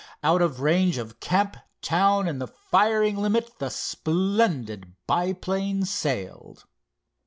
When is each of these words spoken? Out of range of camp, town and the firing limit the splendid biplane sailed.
Out 0.23 0.41
of 0.41 0.61
range 0.61 0.97
of 0.97 1.19
camp, 1.19 1.55
town 1.83 2.27
and 2.27 2.41
the 2.41 2.47
firing 2.47 3.17
limit 3.17 3.59
the 3.59 3.69
splendid 3.69 4.95
biplane 5.05 5.85
sailed. 5.85 6.65